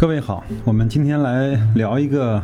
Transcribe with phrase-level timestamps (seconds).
[0.00, 2.42] 各位好，我们今天来聊一个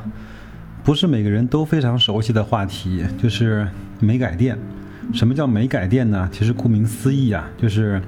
[0.84, 3.66] 不是每个人都非常熟悉的话题，就是
[3.98, 4.58] 煤改电。
[5.14, 6.28] 什么叫煤改电呢？
[6.30, 8.02] 其实顾名思义啊，就是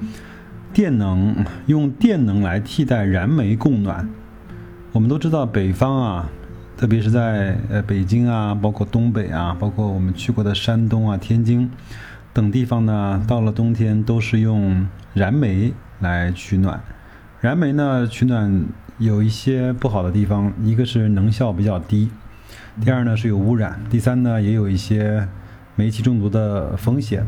[0.71, 1.35] 电能
[1.65, 4.07] 用电能来替代燃煤供暖。
[4.93, 6.29] 我们都知道北方啊，
[6.77, 11.71] 特别是在呃北京啊，包括东北啊，包括我们去过的山东啊、天津
[12.35, 16.79] 等地方呢，到了冬天都是用燃煤来取暖。
[17.41, 18.63] 燃煤呢取暖
[18.99, 22.09] 有一些不好的地方，一个是能效比较低，
[22.85, 25.27] 第二呢是有污染，第三呢也有一些
[25.77, 27.25] 煤气中毒的风险。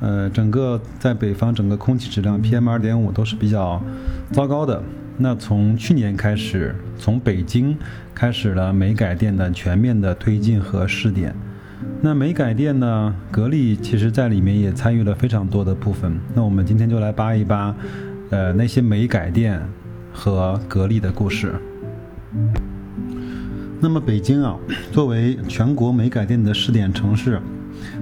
[0.00, 3.82] 呃，整个在北方，整个空气质量 PM 二点五都是比较
[4.32, 4.82] 糟糕的。
[5.18, 7.76] 那从去年开始，从北京
[8.14, 11.34] 开始了煤改电的全面的推进和试点。
[12.00, 16.18] 那煤改电呢，格力其实在里面也参与了非常多的部分。
[16.34, 17.74] 那我们今天就来扒一扒，
[18.30, 19.60] 呃，那些煤改电
[20.16, 21.54] 和格力的故事。
[23.78, 24.56] 那么北京啊，
[24.90, 27.38] 作为全国煤改电的试点城市，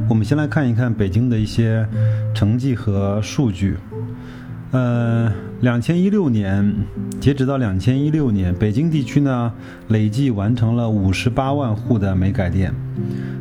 [0.08, 1.84] 我们先来看一看北京的一些
[2.32, 3.76] 成绩和数据。
[4.70, 6.72] 呃，两千一六年，
[7.20, 9.52] 截止到两千一六年，北京地区呢
[9.88, 12.72] 累计完成了五十八万户的煤改电，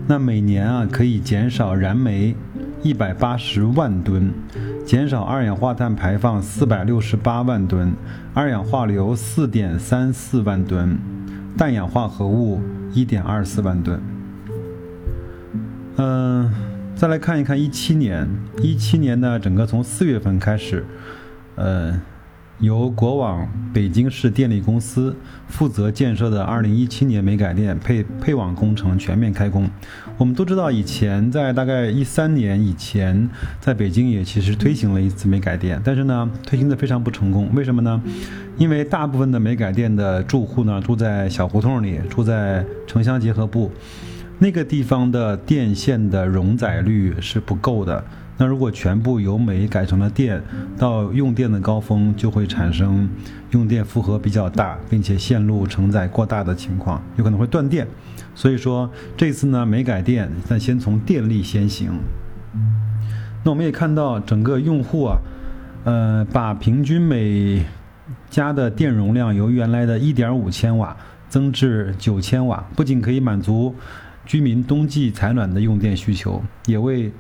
[0.08, 2.36] 那每年啊可以减少燃煤
[2.82, 4.32] 一百八十万吨，
[4.86, 7.94] 减少二氧化碳排放四百六十八万吨，
[8.34, 11.00] 二氧化硫四点三四万吨，
[11.58, 12.62] 氮氧化合物
[12.94, 14.02] 一点二四万吨。
[15.96, 16.52] 嗯，
[16.96, 18.28] 再来看一看一七年，
[18.62, 20.86] 一七年呢整个从四月份开始。
[21.56, 22.02] 嗯，
[22.64, 25.14] 由国网北京市电力公司
[25.50, 29.70] 负责建设的2017年煤改电配配网工程全面开工。
[30.18, 37.50] 我们都知道，以前在大概一三年以前，在北京也其实推行了一次煤改电，但是呢，推行的非常不成功。
[37.54, 38.02] 为什么呢？
[38.58, 43.70] 因为大部分的煤改电的住户呢，住在小胡同里，住在城乡结合部，
[44.40, 48.02] 那个地方的电线的容载率是不够的。
[48.38, 50.42] 那如果全部由煤改成了电，
[50.78, 53.08] 到用电的高峰就会产生
[53.52, 57.88] 用电负荷比较大，并且线路承载过大的情况，有可能会断电。
[58.34, 61.92] 所以说这次呢，煤改电，那先从电力先行。
[63.44, 65.18] 那我们也看到整个用户啊，
[65.84, 67.64] 呃，把平均每
[68.30, 70.98] 家的电容量由原来的一点五千瓦
[71.30, 73.76] 增至九千瓦，不仅可以满足
[74.26, 77.12] 居民冬季采暖的用电需求，也为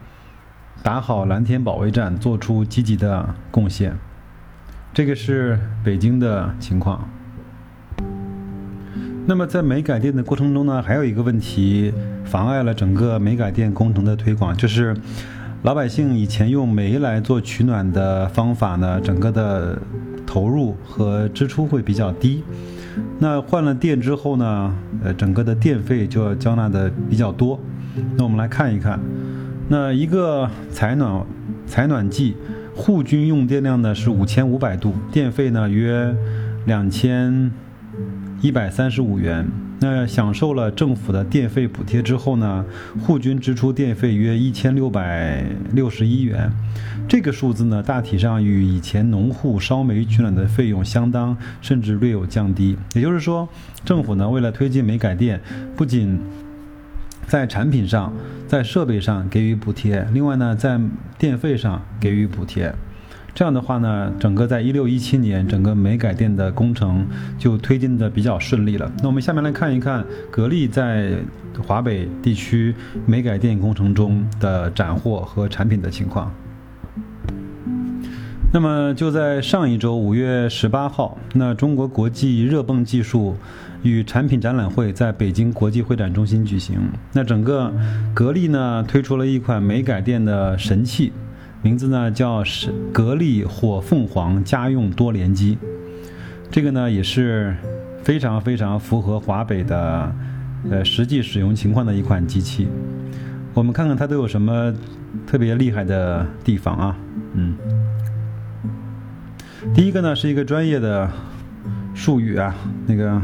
[0.81, 3.95] 打好蓝天保卫战，做出积极的贡献。
[4.93, 7.07] 这个是北京的情况。
[9.25, 11.93] 那么在煤改电的过程中呢，还有一个问题
[12.25, 14.95] 妨碍了整个煤改电工程的推广，就是
[15.61, 19.81] 老百姓以前用煤来做取暖的方法呢，整个的
[20.27, 22.43] 投入和支出会比较低。
[23.17, 27.57] 那换了电之后呢，呃，整个的电费就要交纳的比较多。
[28.17, 28.99] 那我们来看一看。
[29.73, 31.25] 那一个采暖
[31.65, 32.35] 采暖季，
[32.75, 36.15] 户均用电量呢是五千五百度，电费呢约
[36.67, 37.51] 两千
[38.39, 39.47] 一百三十五元。
[39.79, 42.63] 那享受了政府的电费补贴之后呢，
[43.01, 46.51] 户均支出电费约一千六百六十一元。
[47.09, 52.77] 这个数字呢，大体上与以前农户烧煤取暖的费用相当，甚至略有降低。
[52.93, 53.49] 也就是说，
[53.83, 55.41] 政府呢为了推进煤改电，
[55.75, 56.19] 不仅
[57.27, 58.13] 在产品上，
[58.47, 60.79] 在设备上给予补贴，另外呢，在
[61.17, 62.73] 电费上给予补贴，
[63.33, 67.07] 这样的话呢，整个在一六一七年，整个煤改电的工程
[67.37, 68.91] 就推进的比较顺利了。
[68.99, 71.13] 那我们下面来看一看格力在
[71.65, 72.75] 华北地区
[73.05, 76.31] 煤改电工程中的斩获和产品的情况。
[78.55, 83.35] 那么就在上一周五月十八号，那中国国际热泵技术
[83.81, 86.77] 与产品展览会在北京国际会展中心举行。
[87.13, 87.73] 那整个
[88.13, 91.11] 格力呢推出了一款煤改电的神器，
[91.63, 95.57] 名字呢叫是格力火凤凰家用多联机。
[96.51, 97.55] 这个呢也是
[98.03, 100.15] 非常非常符合华北的
[100.69, 102.67] 呃实际使用情况的一款机器。
[103.55, 104.71] 我们看看它都有什么
[105.25, 106.95] 特别厉害的地方啊？
[107.33, 107.55] 嗯。
[109.71, 111.09] 第一个呢是一个专业的
[111.93, 112.55] 术语啊，
[112.85, 113.21] 那个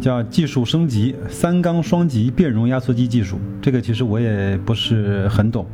[0.00, 3.38] 叫技术升级三缸双级变容压缩机技术。
[3.60, 5.66] 这个其实我也不是很懂，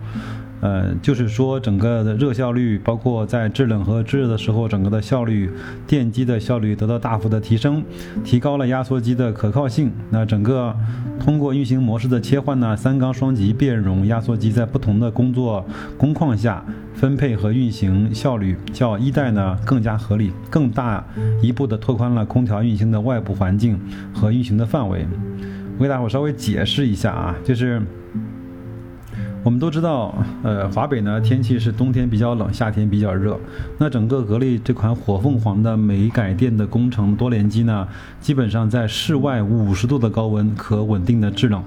[0.61, 5.51] 呃，就是说整个的热效率，包括在制冷和制热的时候，整个的效率，
[5.87, 7.83] 电机的效率得到大幅的提升，
[8.25, 9.93] 提高了压缩机的可靠性。
[10.11, 10.75] 那整个
[11.21, 15.65] 通过运行模式的切换呢，三缸双极变容压缩机在不同的工作
[15.99, 16.65] 工况下
[16.95, 21.05] 分配和运行效率较一代呢更加合理，更大
[21.43, 23.79] 一步的拓宽了空调运行的外部环境
[24.15, 25.07] 和运行的范围。
[25.77, 27.83] 我给大伙稍微解释一下啊，就是。
[29.45, 33.39] 我们都知道，呃，华北呢天气是冬天比较冷，夏天比较热。
[33.77, 37.87] 那整个格力这款火凤凰的煤改电的工程多联机呢，
[38.23, 41.63] 基本上在室外五十度的高温可稳定的制冷，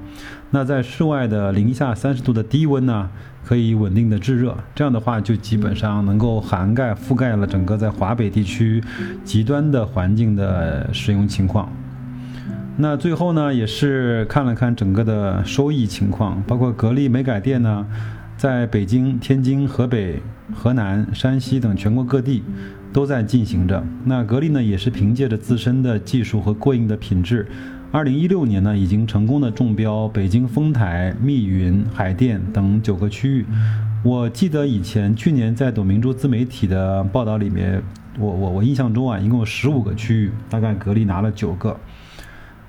[0.50, 3.08] 那在室外的零下三十度的低温呢，
[3.46, 4.58] 可以稳定的制热。
[4.74, 8.84] 这样的话，就基本上能够涵盖覆盖了整个在华北地区
[9.24, 11.72] 极端的环境的使用情况。
[12.80, 17.84] 那最后呢，也是看了看整个的收益情况，包括格力煤改电呢，
[18.38, 20.22] 在北京、天津、河北、
[20.54, 22.44] 河南、山西等全国各地
[22.94, 23.84] 都在进行着。
[24.06, 27.48] 那格力呢，也是凭借着自身的技术和过硬的品质，
[27.92, 33.46] 二零一六年呢，已经成功的中标北京丰台、密云、海淀等九个区域。
[34.04, 37.82] 我记得以前去年在董明珠自媒体的报道里面，
[38.20, 41.76] 我我我印象中啊，一共有十五个区域，大概格力拿了九个。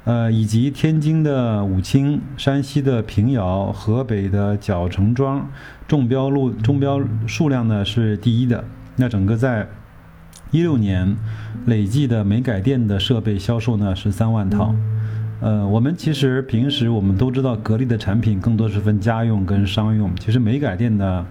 [0.09, 5.47] 呃，以及天津的武清、山西的平遥、河北的角城庄，
[5.87, 8.65] 中标路中标数量呢是第一的。
[8.97, 9.69] 那整个在
[10.51, 11.15] 一六年
[11.67, 14.75] 累计的煤改电的设备销售呢是三万套。
[15.40, 20.11] 呃，我们其实平时我们都知道，格力的产品更多是分家用跟商用。
[20.17, 21.25] 其实煤改电呢，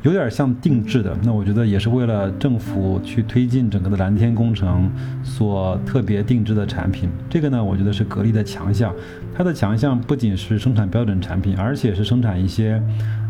[0.00, 1.14] 有点像定制的。
[1.22, 4.90] 那我觉得也是为了政府去推进整个的蓝天工程
[5.22, 7.10] 所特别定制的产品。
[7.28, 8.90] 这个呢，我觉得是格力的强项。
[9.34, 12.82] 它的强项不仅是生产标准产品，而且是生产一些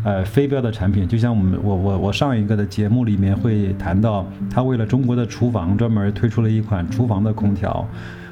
[0.05, 1.05] 呃非标的产品。
[1.05, 7.85] 就像我们我我我上一个的节目里面会谈到，它为了中国的厨房专门推出了一款厨房的空调。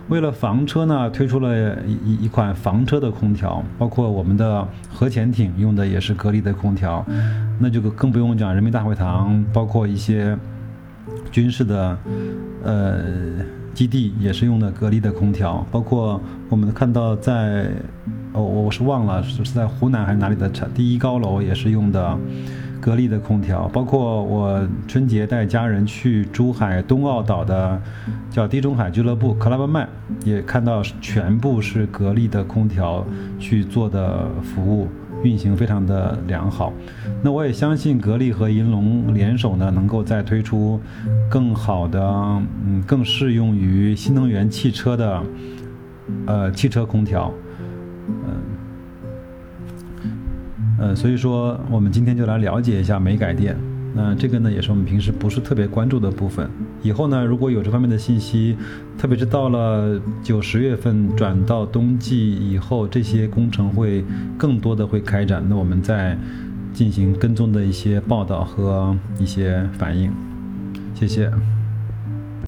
[0.10, 7.06] 为了房车呢，推出了一一款房车的空调，包括我们的核潜艇用的也是格力的空调，
[7.60, 10.38] 那就更不用讲人民大会堂，包括一些
[11.32, 11.98] 军事的
[12.64, 13.00] 呃
[13.74, 17.72] 基地也是用的格力的空调，包括我们看到在
[18.34, 22.18] 哦我是忘了是在湖南还是哪里的第一高楼也是用的。
[22.82, 27.80] 格力的空调，包括我春节带家人去珠海东澳岛的
[28.32, 29.88] 叫地中海俱乐部 Club m a
[30.26, 33.06] 也看到全部是格力的空调
[33.38, 34.88] 去做的服务，
[35.24, 36.74] 运行非常的良好。
[37.22, 40.82] 那我也相信格力和银龙联手呢，能够再推出
[41.30, 42.02] 更好的，
[42.66, 45.24] 嗯，更适用于新能源汽车的，
[46.26, 47.32] 呃，汽车空调，
[48.08, 48.61] 嗯。
[50.96, 53.56] 所以说我们今天就来了解一下煤改电。
[53.94, 56.50] 那这个呢，也是我们平时不是特别关注的部分。
[56.82, 58.56] 以后呢，如果有这方面的信息，
[58.98, 64.04] 特别是到了九十月份转到冬季以后，这些工程会
[64.38, 66.18] 更多的会开展，那我们再
[66.74, 70.10] 进行跟踪的一些报道和一些反应。
[70.96, 71.30] 谢谢。